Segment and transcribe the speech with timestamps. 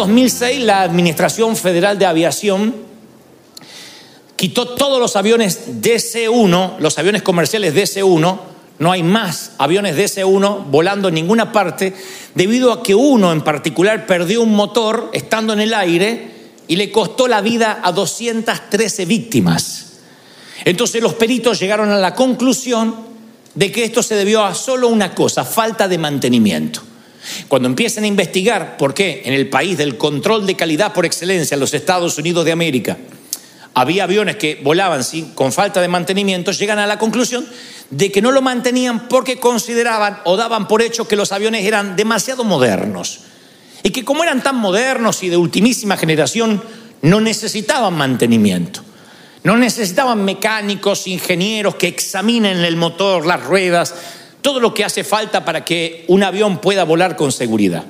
[0.00, 2.74] 2006, la Administración Federal de Aviación
[4.34, 8.40] quitó todos los aviones DC-1, los aviones comerciales DC-1,
[8.78, 11.92] no hay más aviones DC-1 volando en ninguna parte,
[12.34, 16.30] debido a que uno en particular perdió un motor estando en el aire
[16.66, 19.98] y le costó la vida a 213 víctimas.
[20.64, 22.94] Entonces los peritos llegaron a la conclusión
[23.54, 26.89] de que esto se debió a solo una cosa, falta de mantenimiento.
[27.48, 31.54] Cuando empiecen a investigar por qué en el país del control de calidad por excelencia,
[31.54, 32.96] en los Estados Unidos de América,
[33.74, 37.46] había aviones que volaban sin, con falta de mantenimiento, llegan a la conclusión
[37.90, 41.96] de que no lo mantenían porque consideraban o daban por hecho que los aviones eran
[41.96, 43.20] demasiado modernos.
[43.82, 46.62] Y que como eran tan modernos y de ultimísima generación,
[47.02, 48.82] no necesitaban mantenimiento.
[49.42, 53.94] No necesitaban mecánicos, ingenieros que examinen el motor, las ruedas,
[54.42, 57.84] todo lo que hace falta para que un avión pueda volar con seguridad.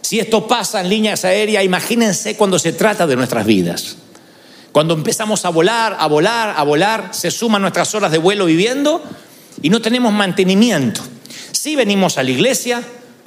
[0.00, 3.96] Si esto pasa en líneas aéreas, imagínense cuando se trata de nuestras vidas.
[4.72, 9.02] Cuando empezamos a volar, a volar, a volar, se suman nuestras horas de vuelo viviendo
[9.60, 11.02] y no tenemos mantenimiento.
[11.52, 12.82] Sí venimos a la iglesia,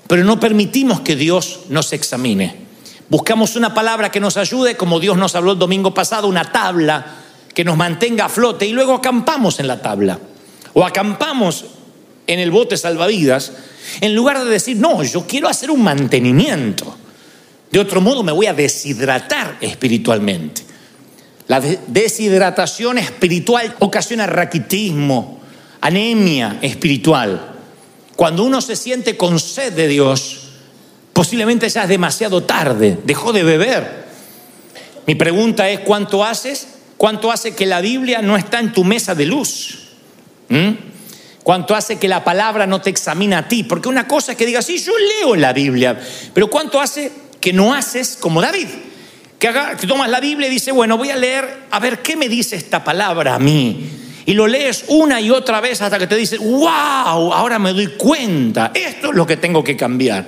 [0.08, 2.66] pero no permitimos que Dios nos examine.
[3.10, 7.06] Buscamos una palabra que nos ayude, como Dios nos habló el domingo pasado, una tabla
[7.54, 10.20] que nos mantenga a flote y luego acampamos en la tabla.
[10.74, 11.66] O acampamos
[12.28, 13.52] en el bote salvavidas,
[14.02, 16.98] en lugar de decir, no, yo quiero hacer un mantenimiento.
[17.72, 20.64] De otro modo me voy a deshidratar espiritualmente.
[21.48, 25.40] La de- deshidratación espiritual ocasiona raquitismo,
[25.82, 27.54] anemia espiritual.
[28.16, 30.40] Cuando uno se siente con sed de Dios,
[31.14, 34.06] posiblemente ya es demasiado tarde, dejó de beber.
[35.06, 36.68] Mi pregunta es, ¿cuánto haces?
[36.98, 39.80] ¿Cuánto hace que la Biblia no está en tu mesa de luz?
[40.50, 40.72] ¿Mm?
[41.46, 43.64] ¿Cuánto hace que la palabra no te examina a ti?
[43.64, 45.96] Porque una cosa es que digas, sí, yo leo la Biblia,
[46.34, 48.66] pero ¿cuánto hace que no haces como David?
[49.38, 52.30] Que, que tomas la Biblia y dices, bueno, voy a leer a ver qué me
[52.30, 53.88] dice esta palabra a mí.
[54.26, 57.90] Y lo lees una y otra vez hasta que te dices, wow, ahora me doy
[57.96, 60.26] cuenta, esto es lo que tengo que cambiar.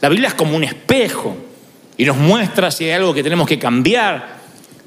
[0.00, 1.36] La Biblia es como un espejo
[1.96, 4.36] y nos muestra si hay algo que tenemos que cambiar,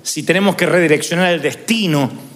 [0.03, 2.28] si tenemos que redireccionar el destino.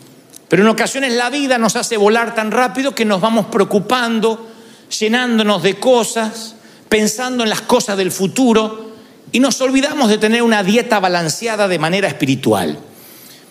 [0.53, 4.51] Pero en ocasiones la vida nos hace volar tan rápido que nos vamos preocupando,
[4.99, 6.53] llenándonos de cosas,
[6.87, 8.91] pensando en las cosas del futuro
[9.31, 12.77] y nos olvidamos de tener una dieta balanceada de manera espiritual.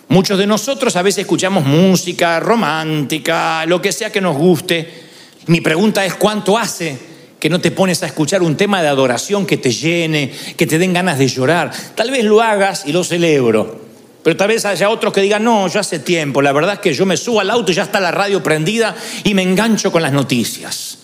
[0.07, 5.03] Muchos de nosotros a veces escuchamos música romántica, lo que sea que nos guste.
[5.47, 6.97] Mi pregunta es, ¿cuánto hace
[7.37, 10.79] que no te pones a escuchar un tema de adoración que te llene, que te
[10.79, 11.69] den ganas de llorar?
[11.95, 13.82] Tal vez lo hagas y lo celebro.
[14.23, 16.93] Pero tal vez haya otros que digan, no, yo hace tiempo, la verdad es que
[16.93, 20.01] yo me subo al auto y ya está la radio prendida y me engancho con
[20.01, 20.99] las noticias.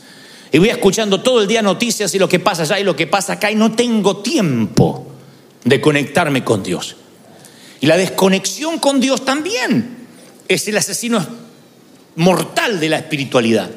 [0.52, 3.08] Y voy escuchando todo el día noticias y lo que pasa allá y lo que
[3.08, 5.06] pasa acá y no tengo tiempo
[5.64, 6.96] de conectarme con Dios.
[7.82, 10.08] Y la desconexión con Dios también
[10.48, 11.26] es el asesino
[12.16, 13.70] mortal de la espiritualidad.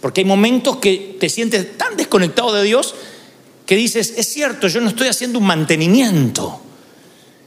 [0.00, 2.94] Porque hay momentos que te sientes tan desconectado de Dios
[3.66, 6.60] que dices, es cierto, yo no estoy haciendo un mantenimiento.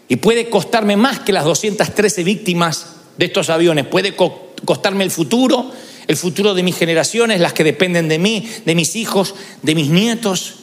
[0.07, 3.85] Y puede costarme más que las 213 víctimas de estos aviones.
[3.87, 5.71] Puede co- costarme el futuro,
[6.07, 9.89] el futuro de mis generaciones, las que dependen de mí, de mis hijos, de mis
[9.89, 10.55] nietos.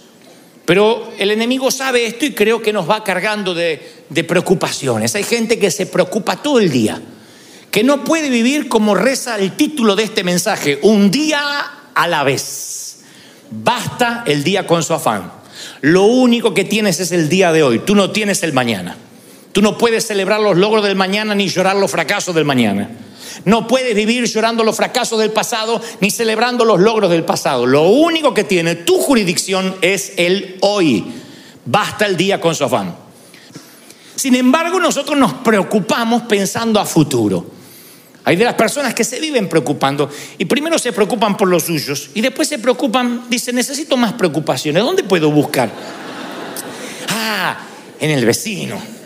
[0.66, 5.14] Pero el enemigo sabe esto y creo que nos va cargando de, de preocupaciones.
[5.14, 7.00] Hay gente que se preocupa todo el día,
[7.70, 11.40] que no puede vivir como reza el título de este mensaje, un día
[11.94, 12.98] a la vez.
[13.50, 15.32] Basta el día con su afán.
[15.80, 18.96] Lo único que tienes es el día de hoy, tú no tienes el mañana.
[19.52, 22.88] Tú no puedes celebrar los logros del mañana ni llorar los fracasos del mañana.
[23.44, 27.66] No puedes vivir llorando los fracasos del pasado ni celebrando los logros del pasado.
[27.66, 31.04] Lo único que tiene tu jurisdicción es el hoy.
[31.64, 32.94] Basta el día con su afán.
[34.14, 37.46] Sin embargo, nosotros nos preocupamos pensando a futuro.
[38.24, 42.10] Hay de las personas que se viven preocupando y primero se preocupan por los suyos
[42.12, 45.70] y después se preocupan, dicen, necesito más preocupaciones, ¿dónde puedo buscar?
[47.08, 47.60] Ah,
[47.98, 48.99] en el vecino.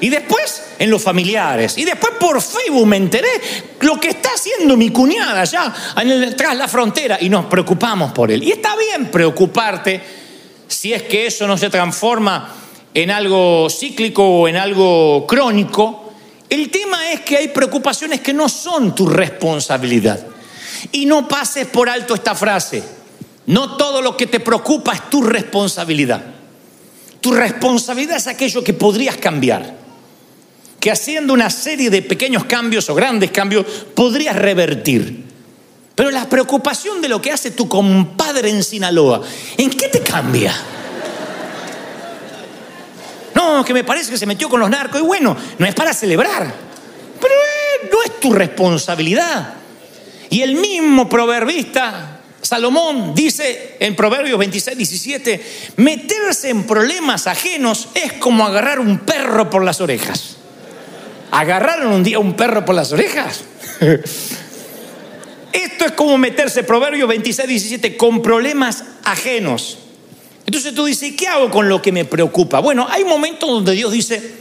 [0.00, 1.76] Y después en los familiares.
[1.78, 3.28] Y después por Facebook me enteré
[3.80, 5.74] lo que está haciendo mi cuñada allá
[6.36, 8.42] tras la frontera y nos preocupamos por él.
[8.42, 10.00] Y está bien preocuparte
[10.66, 12.54] si es que eso no se transforma
[12.94, 16.08] en algo cíclico o en algo crónico
[16.48, 20.26] el tema es que hay preocupaciones que no son tu responsabilidad.
[20.92, 22.82] Y no pases por alto esta frase.
[23.46, 26.22] No todo lo que te preocupa es tu responsabilidad.
[27.20, 29.76] Tu responsabilidad es aquello que podrías cambiar.
[30.80, 35.24] Que haciendo una serie de pequeños cambios o grandes cambios podrías revertir.
[35.94, 39.20] Pero la preocupación de lo que hace tu compadre en Sinaloa,
[39.56, 40.54] ¿en qué te cambia?
[43.34, 45.00] No, que me parece que se metió con los narcos.
[45.00, 46.54] Y bueno, no es para celebrar.
[47.20, 49.54] Pero eh, no es tu responsabilidad.
[50.30, 55.46] Y el mismo proverbista Salomón dice en Proverbios 26, 17,
[55.76, 60.37] meterse en problemas ajenos es como agarrar un perro por las orejas.
[61.30, 63.44] ¿Agarraron un día un perro por las orejas?
[65.52, 69.78] Esto es como meterse, Proverbios 26, 17, con problemas ajenos.
[70.46, 72.60] Entonces tú dices, ¿qué hago con lo que me preocupa?
[72.60, 74.32] Bueno, hay momentos donde Dios dice,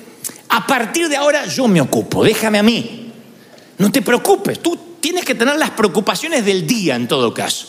[0.50, 3.12] a partir de ahora yo me ocupo, déjame a mí.
[3.78, 7.68] No te preocupes, tú tienes que tener las preocupaciones del día en todo caso.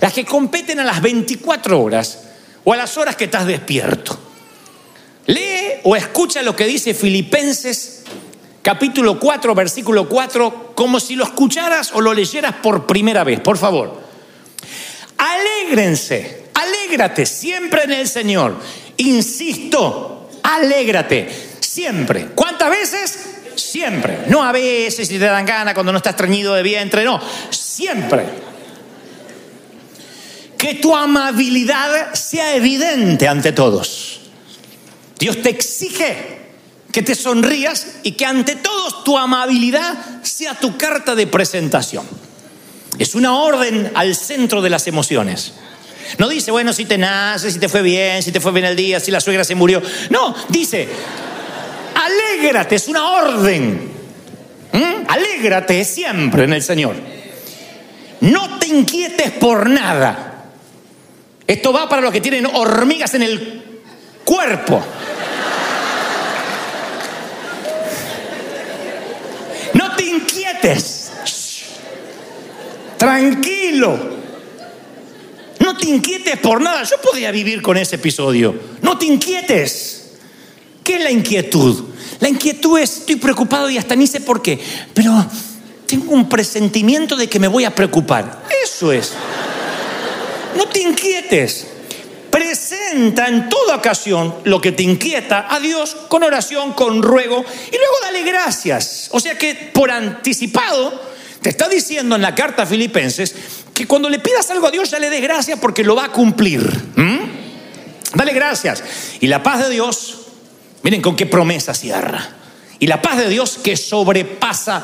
[0.00, 2.20] Las que competen a las 24 horas
[2.64, 4.18] o a las horas que estás despierto.
[5.26, 8.02] Lee o escucha lo que dice Filipenses
[8.62, 13.58] capítulo 4, versículo 4, como si lo escucharas o lo leyeras por primera vez, por
[13.58, 14.00] favor.
[15.18, 18.56] Alégrense Alégrate siempre en el Señor.
[18.98, 21.28] Insisto, alégrate
[21.60, 22.28] siempre.
[22.34, 23.18] ¿Cuántas veces?
[23.56, 24.18] Siempre.
[24.28, 27.20] No a veces si te dan gana cuando no estás treñido de vientre, no.
[27.50, 28.24] Siempre.
[30.56, 34.20] Que tu amabilidad sea evidente ante todos.
[35.18, 36.41] Dios te exige
[36.92, 42.06] que te sonrías y que ante todos tu amabilidad sea tu carta de presentación.
[42.98, 45.54] Es una orden al centro de las emociones.
[46.18, 48.76] No dice, bueno, si te nace, si te fue bien, si te fue bien el
[48.76, 49.82] día, si la suegra se murió.
[50.10, 50.88] No, dice,
[51.94, 53.90] alégrate, es una orden.
[55.08, 56.96] Alégrate siempre en el Señor.
[58.20, 60.50] No te inquietes por nada.
[61.46, 63.62] Esto va para los que tienen hormigas en el
[64.24, 64.82] cuerpo.
[69.74, 69.96] No
[72.98, 73.98] Tranquilo.
[75.60, 76.82] No te inquietes por nada.
[76.84, 78.54] Yo podía vivir con ese episodio.
[78.80, 80.02] No te inquietes.
[80.84, 81.84] ¿Qué es la inquietud?
[82.20, 84.60] La inquietud es, estoy preocupado y hasta ni sé por qué,
[84.94, 85.26] pero
[85.86, 88.44] tengo un presentimiento de que me voy a preocupar.
[88.64, 89.12] Eso es.
[90.56, 91.66] No te inquietes.
[92.32, 97.76] Presenta en toda ocasión lo que te inquieta a Dios con oración, con ruego y
[97.76, 99.10] luego dale gracias.
[99.12, 100.98] O sea que por anticipado
[101.42, 103.34] te está diciendo en la carta a Filipenses
[103.74, 106.08] que cuando le pidas algo a Dios ya le des gracias porque lo va a
[106.08, 106.62] cumplir.
[108.14, 108.82] Dale gracias.
[109.20, 110.22] Y la paz de Dios,
[110.82, 112.30] miren con qué promesa cierra.
[112.78, 114.82] Y la paz de Dios que sobrepasa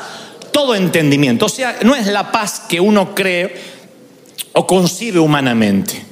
[0.51, 1.47] todo entendimiento.
[1.47, 3.59] O sea, no es la paz que uno cree
[4.53, 6.08] o concibe humanamente.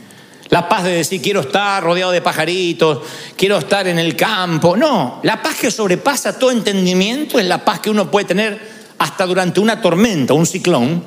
[0.49, 2.99] La paz de decir quiero estar rodeado de pajaritos,
[3.35, 4.77] quiero estar en el campo.
[4.77, 9.25] No, la paz que sobrepasa todo entendimiento es la paz que uno puede tener hasta
[9.25, 11.03] durante una tormenta, un ciclón,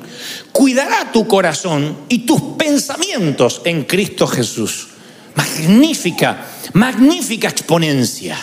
[0.51, 4.87] cuidará tu corazón y tus pensamientos en Cristo Jesús.
[5.35, 8.37] Magnífica, magnífica exponencia.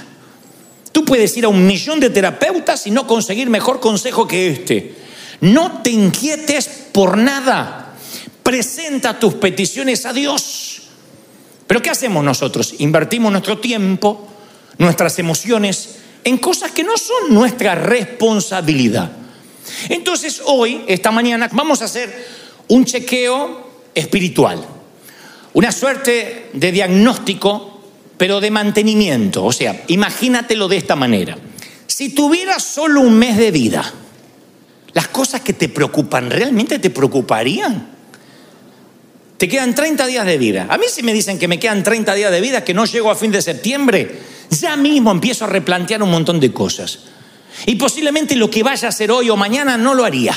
[0.93, 4.97] Tú puedes ir a un millón de terapeutas y no conseguir mejor consejo que este.
[5.41, 7.95] No te inquietes por nada.
[8.43, 10.68] Presenta tus peticiones a Dios.
[11.69, 12.75] Pero ¿qué hacemos nosotros?
[12.79, 14.27] Invertimos nuestro tiempo,
[14.79, 19.13] nuestras emociones en cosas que no son nuestra responsabilidad.
[19.91, 22.27] Entonces hoy, esta mañana, vamos a hacer
[22.69, 24.65] un chequeo espiritual,
[25.53, 27.83] una suerte de diagnóstico,
[28.17, 29.45] pero de mantenimiento.
[29.45, 31.37] O sea, imagínatelo de esta manera.
[31.87, 33.93] Si tuvieras solo un mes de vida,
[34.95, 37.98] las cosas que te preocupan, ¿realmente te preocuparían?
[39.39, 40.67] Te quedan 30 días de vida.
[40.69, 43.09] A mí si me dicen que me quedan 30 días de vida, que no llego
[43.09, 44.19] a fin de septiembre,
[44.51, 46.99] ya mismo empiezo a replantear un montón de cosas.
[47.65, 50.35] Y posiblemente lo que vaya a hacer hoy o mañana no lo haría.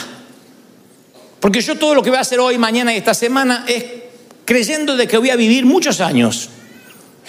[1.39, 3.83] Porque yo todo lo que voy a hacer hoy, mañana y esta semana es
[4.45, 6.49] creyendo de que voy a vivir muchos años.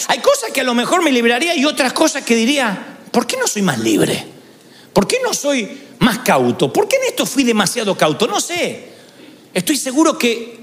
[0.08, 3.38] Hay cosas que a lo mejor me libraría y otras cosas que diría, ¿por qué
[3.38, 4.26] no soy más libre?
[4.92, 5.68] ¿Por qué no soy
[6.00, 6.70] más cauto?
[6.70, 8.26] ¿Por qué en esto fui demasiado cauto?
[8.26, 8.88] No sé.
[9.54, 10.61] Estoy seguro que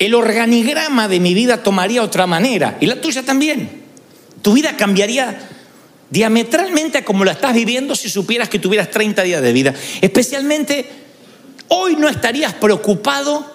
[0.00, 3.82] el organigrama de mi vida tomaría otra manera y la tuya también.
[4.40, 5.38] Tu vida cambiaría
[6.08, 9.74] diametralmente a como la estás viviendo si supieras que tuvieras 30 días de vida.
[10.00, 10.90] Especialmente
[11.68, 13.46] hoy no estarías preocupado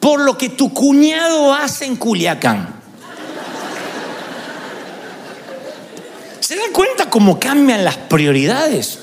[0.00, 2.80] por lo que tu cuñado hace en Culiacán.
[6.40, 9.00] ¿Se dan cuenta cómo cambian las prioridades?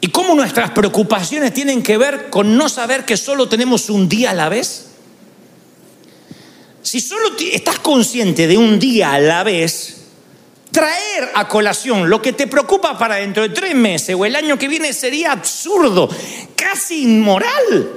[0.00, 4.30] Y cómo nuestras preocupaciones tienen que ver con no saber que solo tenemos un día
[4.30, 4.87] a la vez.
[6.82, 9.98] Si solo estás consciente de un día a la vez,
[10.70, 14.58] traer a colación lo que te preocupa para dentro de tres meses o el año
[14.58, 16.08] que viene sería absurdo,
[16.54, 17.90] casi inmoral.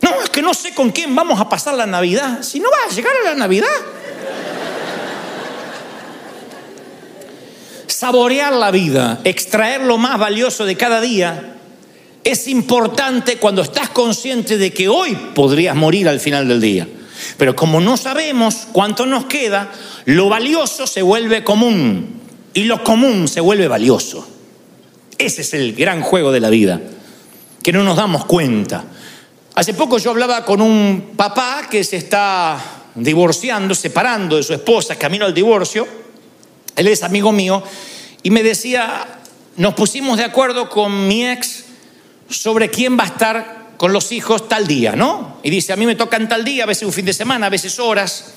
[0.00, 2.42] No, es que no sé con quién vamos a pasar la Navidad.
[2.42, 3.68] Si no va a llegar a la Navidad.
[7.86, 11.56] Saborear la vida, extraer lo más valioso de cada día,
[12.24, 16.88] es importante cuando estás consciente de que hoy podrías morir al final del día.
[17.36, 19.70] Pero como no sabemos cuánto nos queda,
[20.04, 22.20] lo valioso se vuelve común
[22.54, 24.26] y lo común se vuelve valioso.
[25.18, 26.80] Ese es el gran juego de la vida,
[27.62, 28.84] que no nos damos cuenta.
[29.54, 32.58] Hace poco yo hablaba con un papá que se está
[32.94, 35.86] divorciando, separando de su esposa, camino al divorcio.
[36.74, 37.62] Él es amigo mío
[38.22, 39.20] y me decía,
[39.56, 41.61] nos pusimos de acuerdo con mi ex
[42.32, 45.38] sobre quién va a estar con los hijos tal día, ¿no?
[45.42, 47.50] Y dice, a mí me tocan tal día, a veces un fin de semana, a
[47.50, 48.32] veces horas.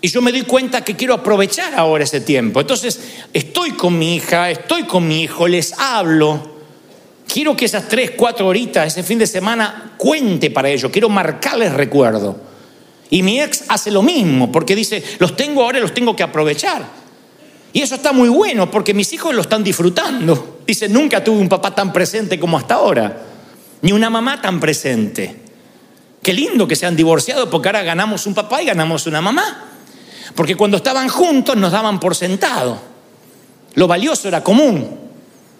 [0.00, 2.60] Y yo me doy cuenta que quiero aprovechar ahora ese tiempo.
[2.60, 3.00] Entonces,
[3.32, 6.56] estoy con mi hija, estoy con mi hijo, les hablo.
[7.26, 10.90] Quiero que esas tres, cuatro horitas, ese fin de semana, cuente para ellos.
[10.90, 12.38] Quiero marcarles recuerdo.
[13.10, 16.82] Y mi ex hace lo mismo, porque dice, los tengo ahora los tengo que aprovechar.
[17.72, 20.55] Y eso está muy bueno, porque mis hijos lo están disfrutando.
[20.66, 23.22] Dice, nunca tuve un papá tan presente como hasta ahora,
[23.82, 25.36] ni una mamá tan presente.
[26.22, 29.64] Qué lindo que se han divorciado, porque ahora ganamos un papá y ganamos una mamá.
[30.34, 32.80] Porque cuando estaban juntos nos daban por sentado.
[33.74, 34.98] Lo valioso era común.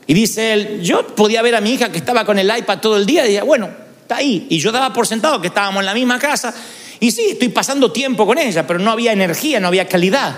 [0.08, 2.96] Y dice él, yo podía ver a mi hija que estaba con el iPad todo
[2.96, 3.70] el día y decía, bueno,
[4.02, 4.46] está ahí.
[4.50, 6.52] Y yo daba por sentado que estábamos en la misma casa.
[6.98, 10.34] Y sí, estoy pasando tiempo con ella, pero no había energía, no había calidad.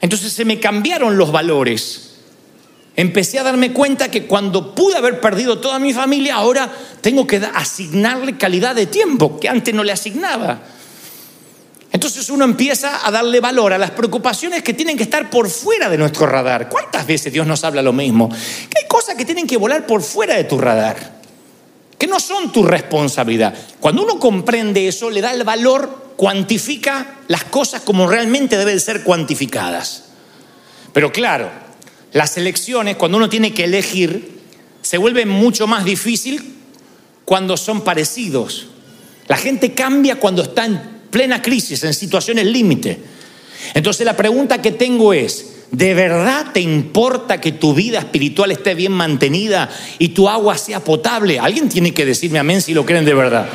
[0.00, 2.13] Entonces se me cambiaron los valores.
[2.96, 6.70] Empecé a darme cuenta que cuando pude haber perdido toda mi familia, ahora
[7.00, 10.60] tengo que asignarle calidad de tiempo que antes no le asignaba.
[11.90, 15.88] Entonces uno empieza a darle valor a las preocupaciones que tienen que estar por fuera
[15.88, 16.68] de nuestro radar.
[16.68, 18.28] ¿Cuántas veces Dios nos habla lo mismo?
[18.28, 21.20] Que hay cosas que tienen que volar por fuera de tu radar,
[21.98, 23.54] que no son tu responsabilidad.
[23.80, 29.02] Cuando uno comprende eso, le da el valor, cuantifica las cosas como realmente deben ser
[29.02, 30.04] cuantificadas.
[30.92, 31.63] Pero claro,
[32.14, 34.38] las elecciones, cuando uno tiene que elegir,
[34.80, 36.54] se vuelve mucho más difícil
[37.24, 38.68] cuando son parecidos.
[39.26, 40.80] La gente cambia cuando está en
[41.10, 43.00] plena crisis, en situaciones límite.
[43.74, 48.76] Entonces la pregunta que tengo es, ¿de verdad te importa que tu vida espiritual esté
[48.76, 49.68] bien mantenida
[49.98, 51.40] y tu agua sea potable?
[51.40, 53.48] Alguien tiene que decirme amén si lo creen de verdad.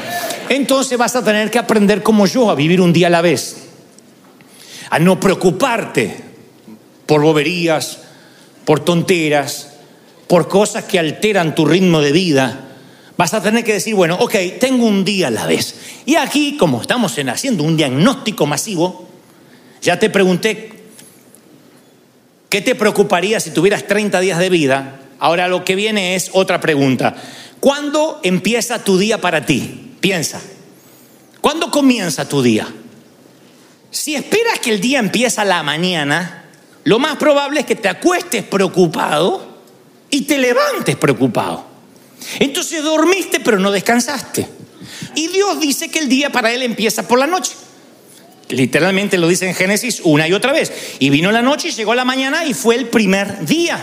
[0.50, 3.56] Entonces vas a tener que aprender como yo a vivir un día a la vez,
[4.89, 6.18] a no preocuparte
[7.06, 8.00] por boberías,
[8.66, 9.74] por tonteras,
[10.28, 12.70] por cosas que alteran tu ritmo de vida,
[13.18, 15.75] vas a tener que decir, bueno, ok, tengo un día a la vez.
[16.06, 19.10] Y aquí, como estamos haciendo un diagnóstico masivo,
[19.82, 20.72] ya te pregunté,
[22.48, 25.00] ¿qué te preocuparía si tuvieras 30 días de vida?
[25.20, 27.16] Ahora lo que viene es otra pregunta.
[27.60, 29.96] ¿Cuándo empieza tu día para ti?
[30.00, 30.39] Piensa.
[31.42, 32.68] ¿Cuándo comienza tu día?
[33.92, 36.49] Si esperas que el día empieza a la mañana,
[36.83, 39.48] lo más probable es que te acuestes preocupado
[40.09, 41.65] y te levantes preocupado.
[42.39, 44.48] Entonces dormiste pero no descansaste.
[45.15, 47.51] Y Dios dice que el día para Él empieza por la noche.
[48.50, 50.71] Literalmente lo dice en Génesis una y otra vez.
[51.00, 53.79] Y vino la noche y llegó la mañana y fue el primer día.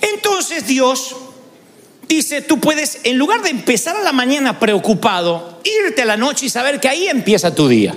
[0.00, 1.14] Entonces Dios
[2.08, 6.46] dice, tú puedes, en lugar de empezar a la mañana preocupado, irte a la noche
[6.46, 7.94] y saber que ahí empieza tu día.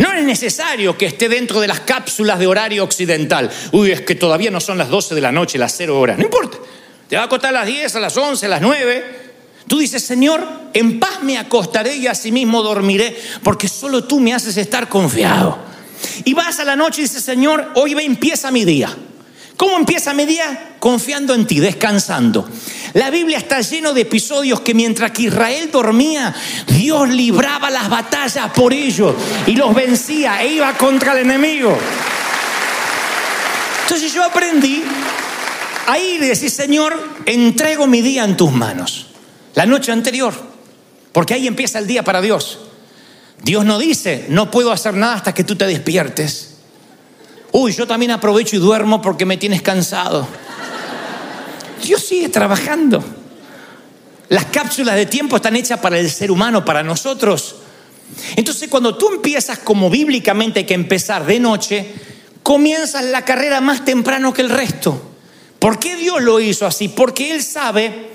[0.00, 3.50] No es necesario que esté dentro de las cápsulas de horario occidental.
[3.72, 6.16] Uy, es que todavía no son las 12 de la noche, las 0 horas.
[6.16, 6.56] No importa.
[7.06, 9.20] Te va a acostar a las 10, a las 11, a las 9.
[9.68, 10.42] Tú dices, Señor,
[10.72, 15.58] en paz me acostaré y asimismo dormiré, porque solo tú me haces estar confiado.
[16.24, 18.88] Y vas a la noche y dices, Señor, hoy empieza mi día.
[19.58, 20.76] ¿Cómo empieza mi día?
[20.78, 22.48] Confiando en ti, descansando.
[22.94, 26.34] La Biblia está lleno de episodios que mientras que Israel dormía,
[26.66, 29.14] Dios libraba las batallas por ellos
[29.46, 31.76] y los vencía e iba contra el enemigo.
[33.82, 34.82] Entonces yo aprendí
[35.86, 39.06] a ir y decir, Señor, entrego mi día en tus manos.
[39.54, 40.34] La noche anterior,
[41.12, 42.60] porque ahí empieza el día para Dios.
[43.42, 46.54] Dios no dice, no puedo hacer nada hasta que tú te despiertes.
[47.52, 50.28] Uy, yo también aprovecho y duermo porque me tienes cansado.
[51.82, 53.02] Dios sigue trabajando.
[54.28, 57.56] Las cápsulas de tiempo están hechas para el ser humano, para nosotros.
[58.36, 61.86] Entonces, cuando tú empiezas como bíblicamente hay que empezar de noche,
[62.42, 65.00] comienzas la carrera más temprano que el resto.
[65.58, 66.88] ¿Por qué Dios lo hizo así?
[66.88, 68.10] Porque Él sabe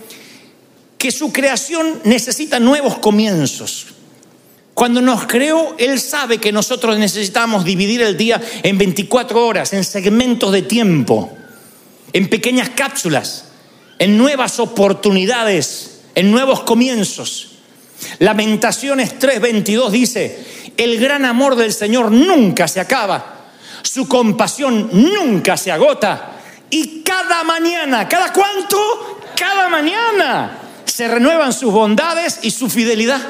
[0.98, 3.88] que su creación necesita nuevos comienzos.
[4.74, 9.84] Cuando nos creó, Él sabe que nosotros necesitamos dividir el día en 24 horas, en
[9.84, 11.32] segmentos de tiempo,
[12.12, 13.46] en pequeñas cápsulas,
[14.00, 17.52] en nuevas oportunidades, en nuevos comienzos.
[18.20, 20.46] Lamentaciones 3:22 dice,
[20.78, 26.34] el gran amor del Señor nunca se acaba, su compasión nunca se agota
[26.70, 29.22] y cada mañana, ¿cada cuánto?
[29.36, 33.22] Cada mañana se renuevan sus bondades y su fidelidad.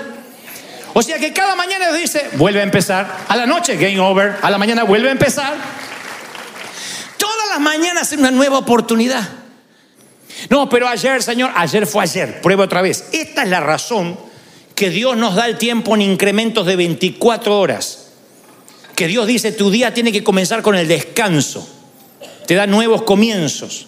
[0.93, 3.25] O sea que cada mañana dice, vuelve a empezar.
[3.27, 4.37] A la noche, game over.
[4.41, 5.53] A la mañana vuelve a empezar.
[7.17, 9.27] Todas las mañanas es una nueva oportunidad.
[10.49, 12.41] No, pero ayer, Señor, ayer fue ayer.
[12.41, 13.09] Prueba otra vez.
[13.11, 14.17] Esta es la razón
[14.75, 18.09] que Dios nos da el tiempo en incrementos de 24 horas.
[18.95, 21.67] Que Dios dice, tu día tiene que comenzar con el descanso.
[22.45, 23.87] Te da nuevos comienzos.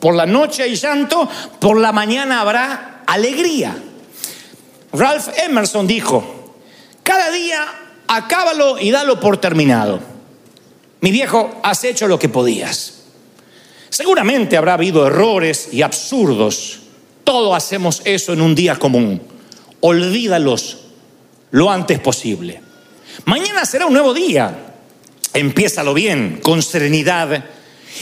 [0.00, 1.28] Por la noche hay llanto,
[1.60, 3.76] por la mañana habrá alegría.
[4.92, 6.54] Ralph Emerson dijo,
[7.02, 7.64] cada día
[8.06, 10.00] acábalo y dalo por terminado.
[11.00, 12.93] Mi viejo, has hecho lo que podías.
[13.94, 16.80] Seguramente habrá habido errores y absurdos.
[17.22, 19.22] Todos hacemos eso en un día común.
[19.78, 20.78] Olvídalos
[21.52, 22.60] lo antes posible.
[23.26, 24.74] Mañana será un nuevo día.
[25.32, 27.44] Empiézalo bien, con serenidad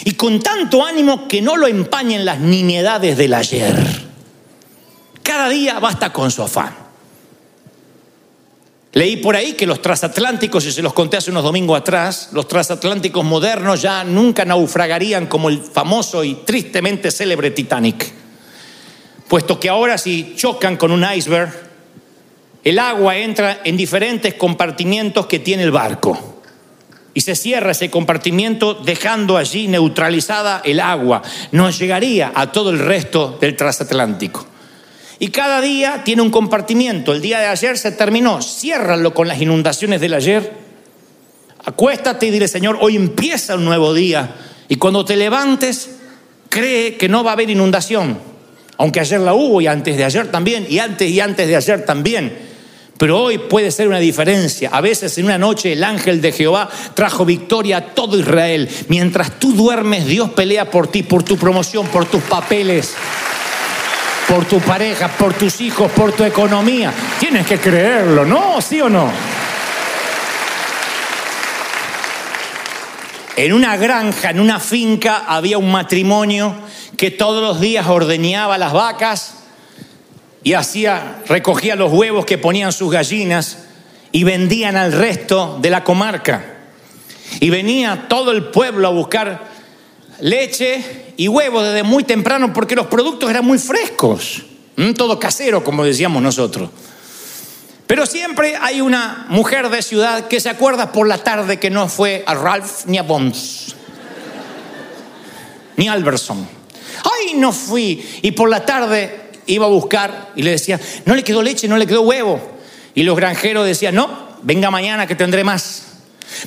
[0.07, 3.75] y con tanto ánimo que no lo empañen las nimiedades del ayer.
[5.23, 6.75] Cada día basta con su afán.
[8.95, 12.47] Leí por ahí que los transatlánticos, y se los conté hace unos domingos atrás, los
[12.47, 18.13] transatlánticos modernos ya nunca naufragarían como el famoso y tristemente célebre Titanic,
[19.29, 21.71] puesto que ahora si chocan con un iceberg,
[22.65, 26.43] el agua entra en diferentes compartimientos que tiene el barco
[27.15, 31.23] y se cierra ese compartimiento dejando allí neutralizada el agua.
[31.51, 34.47] No llegaría a todo el resto del transatlántico.
[35.23, 37.13] Y cada día tiene un compartimiento.
[37.13, 38.43] El día de ayer se terminó.
[38.43, 40.53] Ciérralo con las inundaciones del ayer.
[41.65, 44.35] Acuéstate y dile, Señor, hoy empieza un nuevo día.
[44.69, 45.91] Y cuando te levantes,
[46.49, 48.19] cree que no va a haber inundación.
[48.79, 51.85] Aunque ayer la hubo y antes de ayer también, y antes y antes de ayer
[51.85, 52.37] también.
[52.99, 54.71] Pero hoy puede ser una diferencia.
[54.73, 58.69] A veces en una noche el ángel de Jehová trajo victoria a todo Israel.
[58.89, 62.97] Mientras tú duermes, Dios pelea por ti, por tu promoción, por tus papeles
[64.29, 66.93] por tu pareja, por tus hijos, por tu economía.
[67.19, 68.61] Tienes que creerlo, ¿no?
[68.61, 69.11] ¿Sí o no?
[73.37, 76.55] En una granja, en una finca, había un matrimonio
[76.97, 79.35] que todos los días ordeñaba las vacas
[80.45, 83.59] y hacía, recogía los huevos que ponían sus gallinas
[84.13, 86.45] y vendían al resto de la comarca.
[87.41, 89.52] Y venía todo el pueblo a buscar
[90.23, 94.43] leche y huevos desde muy temprano porque los productos eran muy frescos,
[94.97, 96.71] todo casero, como decíamos nosotros.
[97.89, 101.89] Pero siempre hay una mujer de ciudad que se acuerda por la tarde que no
[101.89, 103.75] fue a Ralph ni a Bonds,
[105.77, 106.49] ni a Alberson.
[107.05, 108.03] Ay, no fui.
[108.23, 111.77] Y por la tarde iba a buscar y le decía, no le quedó leche, no
[111.77, 112.41] le quedó huevo.
[112.95, 115.92] Y los granjeros decían, no, venga mañana que tendré más.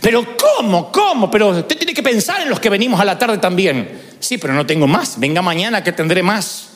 [0.02, 0.92] Pero ¿cómo?
[0.92, 1.30] ¿Cómo?
[1.32, 4.02] Pero usted tiene que pensar en los que venimos a la tarde también.
[4.20, 5.20] Sí, pero no tengo más.
[5.20, 6.70] Venga mañana que tendré más.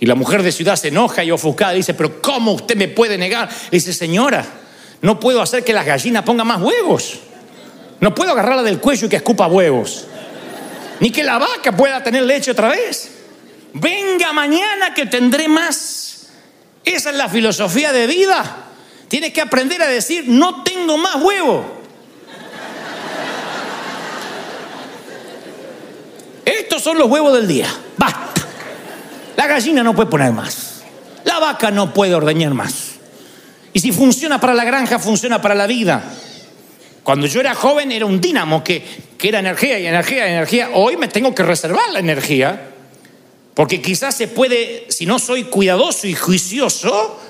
[0.00, 3.16] Y la mujer de ciudad se enoja y ofuscada dice, pero ¿cómo usted me puede
[3.16, 3.48] negar?
[3.70, 4.44] Dice, señora,
[5.00, 7.20] no puedo hacer que las gallinas pongan más huevos.
[8.00, 10.06] No puedo agarrarla del cuello y que escupa huevos.
[11.00, 13.10] Ni que la vaca pueda tener leche otra vez.
[13.72, 16.28] Venga mañana que tendré más.
[16.84, 18.64] Esa es la filosofía de vida.
[19.08, 21.82] Tienes que aprender a decir, no tengo más huevo.
[26.44, 27.68] Estos son los huevos del día.
[27.96, 28.42] Basta.
[29.36, 30.82] La gallina no puede poner más.
[31.24, 32.92] La vaca no puede ordeñar más.
[33.72, 36.02] Y si funciona para la granja, funciona para la vida.
[37.02, 38.84] Cuando yo era joven era un dínamo que,
[39.18, 40.70] que era energía y energía y energía.
[40.74, 42.70] Hoy me tengo que reservar la energía
[43.54, 47.20] Porque quizás se puede, si no soy cuidadoso y juicioso,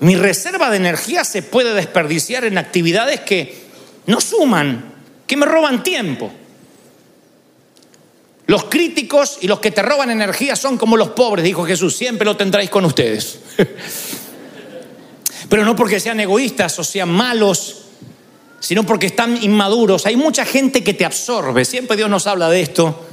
[0.00, 3.62] mi reserva de energía se puede desperdiciar en actividades que
[4.06, 4.94] no suman,
[5.26, 6.32] que me roban tiempo.
[8.52, 12.26] Los críticos y los que te roban energía son como los pobres, dijo Jesús, siempre
[12.26, 13.38] lo tendréis con ustedes.
[15.48, 17.84] Pero no porque sean egoístas o sean malos,
[18.60, 20.04] sino porque están inmaduros.
[20.04, 23.06] Hay mucha gente que te absorbe, siempre Dios nos habla de esto.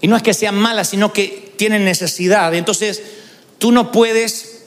[0.00, 2.54] Y no es que sean malas, sino que tienen necesidad.
[2.54, 3.02] Entonces,
[3.58, 4.60] tú no puedes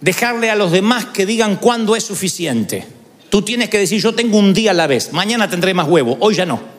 [0.00, 2.88] dejarle a los demás que digan cuándo es suficiente.
[3.30, 6.16] Tú tienes que decir, yo tengo un día a la vez, mañana tendré más huevo,
[6.18, 6.77] hoy ya no.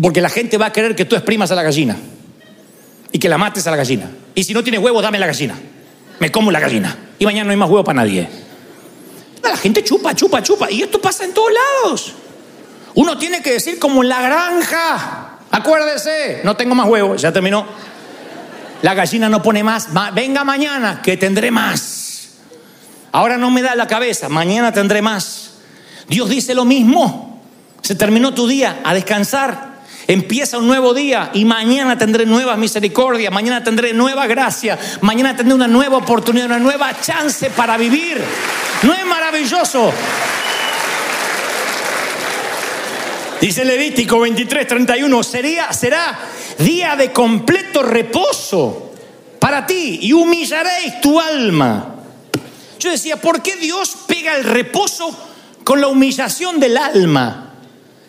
[0.00, 1.96] Porque la gente va a querer que tú exprimas a la gallina
[3.12, 4.10] y que la mates a la gallina.
[4.34, 5.56] Y si no tienes huevo, dame la gallina.
[6.18, 6.96] Me como la gallina.
[7.18, 8.28] Y mañana no hay más huevo para nadie.
[9.42, 10.70] La gente chupa, chupa, chupa.
[10.70, 12.12] Y esto pasa en todos lados.
[12.94, 15.38] Uno tiene que decir como en la granja.
[15.50, 17.66] Acuérdese, no tengo más huevo, ya terminó.
[18.82, 19.88] La gallina no pone más.
[20.14, 22.30] Venga mañana, que tendré más.
[23.12, 25.52] Ahora no me da la cabeza, mañana tendré más.
[26.08, 27.42] Dios dice lo mismo.
[27.82, 29.69] Se terminó tu día, a descansar.
[30.06, 35.54] Empieza un nuevo día y mañana tendré nuevas misericordias, mañana tendré nueva gracia, mañana tendré
[35.54, 38.20] una nueva oportunidad, una nueva chance para vivir.
[38.82, 39.92] ¿No es maravilloso?
[43.40, 46.18] Dice Levítico 23, 31, sería, será
[46.58, 48.92] día de completo reposo
[49.38, 51.94] para ti y humillaréis tu alma.
[52.78, 55.16] Yo decía, ¿por qué Dios pega el reposo
[55.64, 57.49] con la humillación del alma?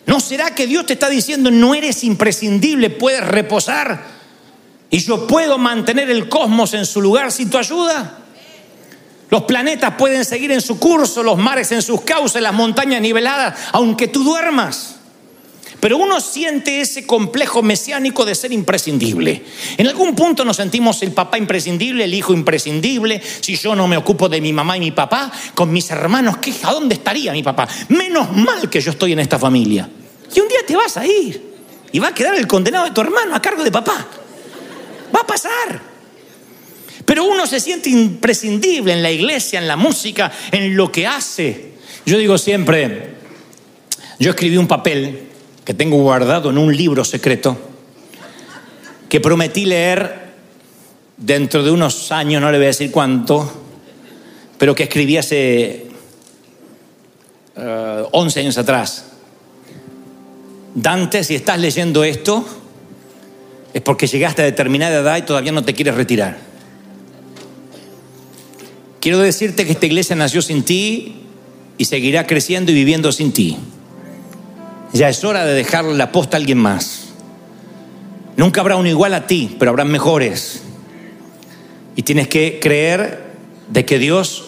[0.06, 4.02] ¿No será que Dios te está diciendo, no eres imprescindible, puedes reposar
[4.90, 8.18] y yo puedo mantener el cosmos en su lugar sin tu ayuda?
[9.30, 13.58] Los planetas pueden seguir en su curso, los mares en sus causas, las montañas niveladas,
[13.72, 14.96] aunque tú duermas.
[15.82, 19.42] Pero uno siente ese complejo mesiánico de ser imprescindible.
[19.76, 23.20] En algún punto nos sentimos el papá imprescindible, el hijo imprescindible.
[23.40, 26.54] Si yo no me ocupo de mi mamá y mi papá, con mis hermanos, ¿qué,
[26.62, 27.66] ¿a dónde estaría mi papá?
[27.88, 29.90] Menos mal que yo estoy en esta familia.
[30.32, 31.42] Y un día te vas a ir
[31.90, 34.06] y va a quedar el condenado de tu hermano a cargo de papá.
[35.12, 35.82] Va a pasar.
[37.04, 41.72] Pero uno se siente imprescindible en la iglesia, en la música, en lo que hace.
[42.06, 43.14] Yo digo siempre,
[44.20, 45.31] yo escribí un papel
[45.64, 47.56] que tengo guardado en un libro secreto
[49.08, 50.32] que prometí leer
[51.18, 53.50] dentro de unos años, no le voy a decir cuánto,
[54.58, 55.86] pero que escribí hace
[57.54, 59.04] 11 eh, años atrás.
[60.74, 62.42] Dante, si estás leyendo esto,
[63.74, 66.38] es porque llegaste a determinada edad y todavía no te quieres retirar.
[69.00, 71.16] Quiero decirte que esta iglesia nació sin ti
[71.76, 73.58] y seguirá creciendo y viviendo sin ti.
[74.92, 77.04] Ya es hora de dejarle la posta a alguien más.
[78.36, 80.62] Nunca habrá uno igual a ti, pero habrán mejores.
[81.96, 83.32] Y tienes que creer
[83.68, 84.44] de que Dios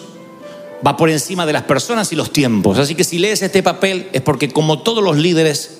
[0.85, 2.77] va por encima de las personas y los tiempos.
[2.77, 5.79] Así que si lees este papel es porque como todos los líderes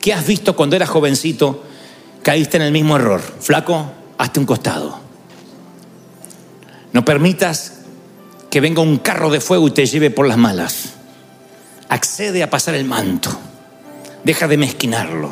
[0.00, 1.62] que has visto cuando eras jovencito,
[2.22, 3.20] caíste en el mismo error.
[3.20, 4.98] Flaco, hazte un costado.
[6.92, 7.80] No permitas
[8.50, 10.90] que venga un carro de fuego y te lleve por las malas.
[11.88, 13.30] Accede a pasar el manto.
[14.24, 15.30] Deja de mezquinarlo.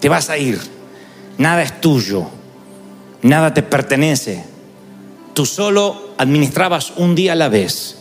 [0.00, 0.58] Te vas a ir.
[1.38, 2.26] Nada es tuyo.
[3.22, 4.44] Nada te pertenece.
[5.34, 7.96] Tú solo administrabas un día a la vez.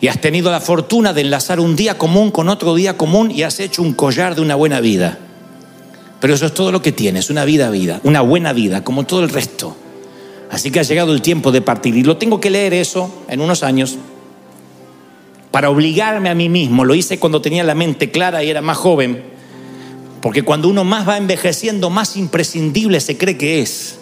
[0.00, 3.42] Y has tenido la fortuna de enlazar un día común con otro día común y
[3.42, 5.18] has hecho un collar de una buena vida.
[6.20, 9.22] Pero eso es todo lo que tienes, una vida vida, una buena vida, como todo
[9.22, 9.76] el resto.
[10.50, 11.96] Así que ha llegado el tiempo de partir.
[11.96, 13.96] Y lo tengo que leer eso en unos años
[15.50, 16.84] para obligarme a mí mismo.
[16.84, 19.31] Lo hice cuando tenía la mente clara y era más joven.
[20.22, 23.98] Porque cuando uno más va envejeciendo, más imprescindible se cree que es.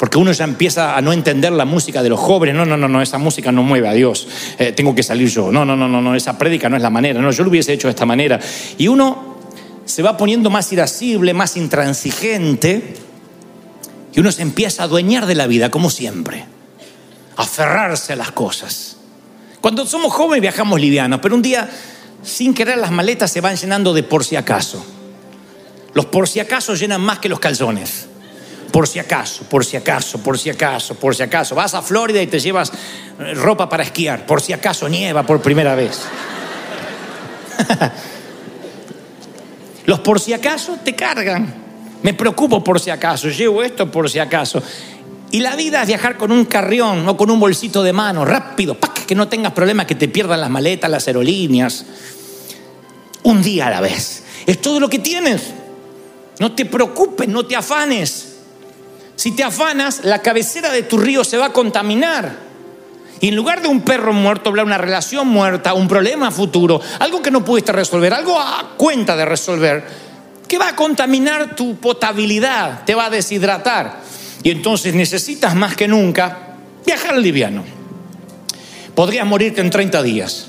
[0.00, 2.56] Porque uno ya empieza a no entender la música de los jóvenes.
[2.56, 4.26] No, no, no, no, esa música no mueve a Dios.
[4.58, 5.52] Eh, tengo que salir yo.
[5.52, 7.22] No, no, no, no, no, esa prédica no es la manera.
[7.22, 8.40] No, yo lo hubiese hecho de esta manera.
[8.78, 9.36] Y uno
[9.84, 12.94] se va poniendo más irascible, más intransigente.
[14.12, 16.46] Y uno se empieza a adueñar de la vida, como siempre.
[17.36, 18.96] Aferrarse a las cosas.
[19.60, 21.68] Cuando somos jóvenes viajamos livianos, pero un día
[22.22, 24.84] sin querer las maletas se van llenando de por si acaso.
[25.94, 28.06] Los por si acaso llenan más que los calzones.
[28.70, 31.54] Por si acaso, por si acaso, por si acaso, por si acaso.
[31.54, 32.70] Vas a Florida y te llevas
[33.18, 34.26] eh, ropa para esquiar.
[34.26, 36.02] Por si acaso nieva por primera vez.
[39.86, 41.52] Los por si acaso te cargan.
[42.02, 43.28] Me preocupo por si acaso.
[43.28, 44.62] Llevo esto por si acaso.
[45.32, 48.74] Y la vida es viajar con un carrión o con un bolsito de mano, rápido,
[49.10, 51.84] que no tengas problemas, que te pierdan las maletas, las aerolíneas.
[53.24, 54.22] Un día a la vez.
[54.46, 55.50] Es todo lo que tienes.
[56.38, 58.36] No te preocupes, no te afanes.
[59.16, 62.38] Si te afanas, la cabecera de tu río se va a contaminar.
[63.18, 67.20] Y en lugar de un perro muerto, hablar una relación muerta, un problema futuro, algo
[67.20, 69.84] que no pudiste resolver, algo a cuenta de resolver,
[70.46, 74.02] que va a contaminar tu potabilidad, te va a deshidratar.
[74.44, 76.54] Y entonces necesitas más que nunca
[76.86, 77.79] viajar liviano.
[79.00, 80.48] Podrías morirte en 30 días.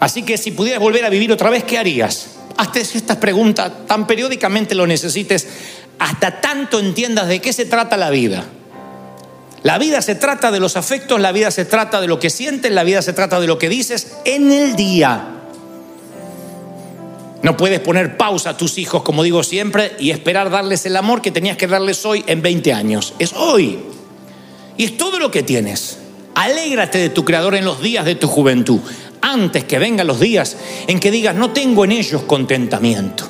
[0.00, 2.30] Así que si pudieras volver a vivir otra vez, ¿qué harías?
[2.56, 5.46] Hazte estas preguntas tan periódicamente lo necesites,
[6.00, 8.44] hasta tanto entiendas de qué se trata la vida.
[9.62, 12.72] La vida se trata de los afectos, la vida se trata de lo que sientes,
[12.72, 15.28] la vida se trata de lo que dices en el día.
[17.44, 21.22] No puedes poner pausa a tus hijos, como digo siempre, y esperar darles el amor
[21.22, 23.14] que tenías que darles hoy en 20 años.
[23.20, 23.78] Es hoy.
[24.76, 25.99] Y es todo lo que tienes.
[26.40, 28.80] Alégrate de tu Creador en los días de tu juventud,
[29.20, 33.28] antes que vengan los días en que digas, no tengo en ellos contentamiento.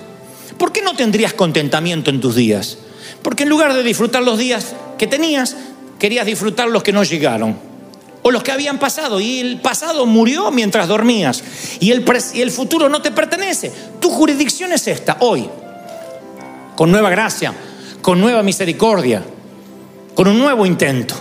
[0.57, 2.79] ¿Por qué no tendrías contentamiento en tus días?
[3.21, 5.57] Porque en lugar de disfrutar los días que tenías,
[5.99, 7.59] querías disfrutar los que no llegaron
[8.23, 11.43] o los que habían pasado y el pasado murió mientras dormías
[11.81, 13.73] y el, y el futuro no te pertenece.
[14.01, 15.49] Tu jurisdicción es esta, hoy,
[16.77, 17.53] con nueva gracia,
[18.03, 19.21] con nueva misericordia,
[20.15, 21.17] con un nuevo intento,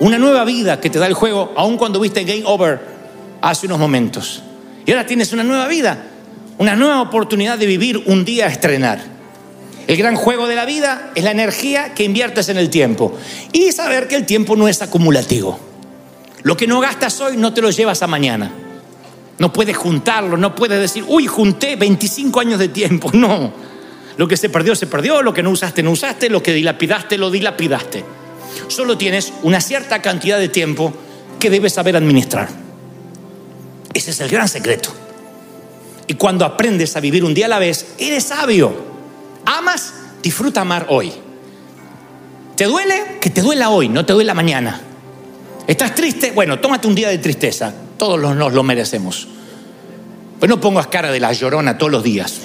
[0.00, 2.80] una nueva vida que te da el juego, aun cuando viste Game Over
[3.40, 4.42] hace unos momentos.
[4.84, 6.04] Y ahora tienes una nueva vida,
[6.58, 9.00] una nueva oportunidad de vivir un día a estrenar.
[9.86, 13.14] El gran juego de la vida es la energía que inviertes en el tiempo
[13.52, 15.58] y saber que el tiempo no es acumulativo.
[16.42, 18.50] Lo que no gastas hoy no te lo llevas a mañana.
[19.38, 23.10] No puedes juntarlo, no puedes decir, uy, junté 25 años de tiempo.
[23.14, 23.70] No.
[24.16, 25.22] Lo que se perdió, se perdió.
[25.22, 26.28] Lo que no usaste, no usaste.
[26.28, 28.04] Lo que dilapidaste, lo dilapidaste.
[28.68, 30.92] Solo tienes una cierta cantidad de tiempo
[31.38, 32.48] que debes saber administrar.
[33.92, 34.90] Ese es el gran secreto.
[36.06, 38.72] Y cuando aprendes a vivir un día a la vez, eres sabio.
[39.44, 39.92] Amas,
[40.22, 41.12] disfruta amar hoy.
[42.56, 43.18] ¿Te duele?
[43.20, 44.80] Que te duela hoy, no te duela mañana.
[45.66, 46.32] ¿Estás triste?
[46.32, 47.72] Bueno, tómate un día de tristeza.
[47.96, 49.28] Todos nos lo merecemos.
[50.40, 52.40] Pero no pongas cara de la llorona todos los días.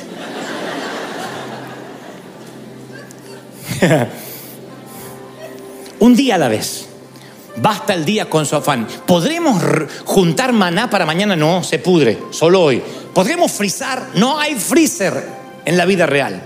[6.05, 6.85] un día a la vez.
[7.57, 8.87] Basta el día con su afán.
[9.07, 9.61] ¿Podremos
[10.05, 11.35] juntar maná para mañana?
[11.35, 12.81] No, se pudre, solo hoy.
[13.13, 14.09] ¿Podremos frizar?
[14.13, 15.25] No hay freezer
[15.65, 16.43] en la vida real.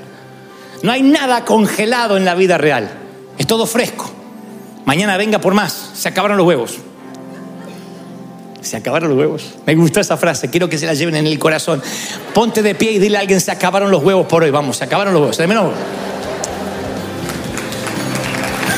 [0.82, 2.89] No hay nada congelado en la vida real.
[3.38, 4.10] Es todo fresco.
[4.86, 5.91] Mañana venga por más.
[5.93, 6.78] Se acabaron los huevos.
[8.62, 9.56] Se acabaron los huevos.
[9.65, 10.50] Me gustó esa frase.
[10.50, 11.82] Quiero que se la lleven en el corazón.
[12.34, 14.52] Ponte de pie y dile a alguien, se acabaron los huevos por hoy.
[14.52, 15.36] Vamos, se acabaron los huevos.
[15.36, 15.48] Se.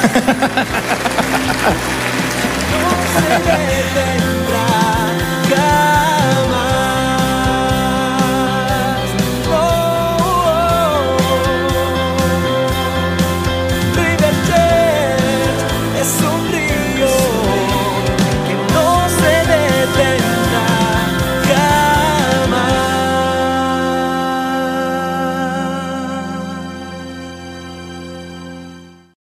[0.01, 0.09] どう
[3.05, 3.53] してだ
[3.95, 4.00] よ。